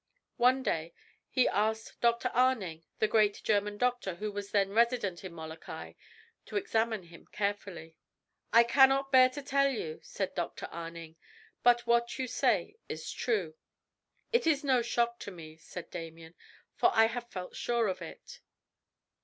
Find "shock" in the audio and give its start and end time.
14.81-15.19